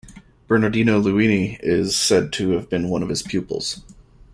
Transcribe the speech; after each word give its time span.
Bernardino 0.47 0.97
Luini 0.99 1.59
is 1.61 1.95
said 1.95 2.33
to 2.33 2.53
have 2.53 2.67
been 2.71 2.89
one 2.89 3.03
of 3.03 3.09
his 3.09 3.21
pupils. 3.21 3.83